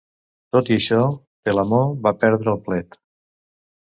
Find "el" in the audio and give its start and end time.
2.57-2.61